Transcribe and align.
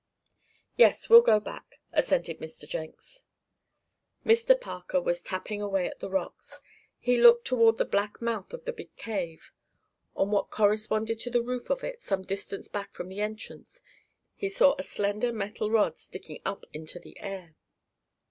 "Yes, 0.77 1.09
we'll 1.11 1.21
go 1.21 1.39
back," 1.39 1.79
assented 1.93 2.39
Mr. 2.39 2.67
Jenks. 2.67 3.27
Mr. 4.25 4.59
Parker 4.59 4.99
was 4.99 5.21
tapping 5.21 5.61
away 5.61 5.85
at 5.87 5.99
the 5.99 6.09
rocks. 6.09 6.59
He 6.97 7.21
looked 7.21 7.45
toward 7.45 7.77
the 7.77 7.85
black 7.85 8.19
mouth 8.19 8.51
of 8.51 8.65
the 8.65 8.73
big 8.73 8.95
cave. 8.95 9.51
On 10.15 10.31
what 10.31 10.49
corresponded 10.49 11.19
to 11.19 11.29
the 11.29 11.43
roof 11.43 11.69
of 11.69 11.83
it, 11.83 12.01
some 12.01 12.23
distance 12.23 12.67
back 12.67 12.95
from 12.95 13.09
the 13.09 13.21
entrance, 13.21 13.83
he 14.33 14.49
saw 14.49 14.73
a 14.79 14.83
slender 14.83 15.31
metal 15.31 15.69
rod 15.69 15.99
sticking 15.99 16.41
up 16.47 16.65
into 16.73 16.97
the 16.97 17.19
air. 17.19 17.55